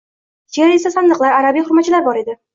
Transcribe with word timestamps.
Ichkarida 0.51 0.77
eski 0.79 0.91
sandiqlar, 0.95 1.37
arabiy 1.43 1.67
xurmachalar 1.69 2.07
bor 2.11 2.21
edi. 2.25 2.39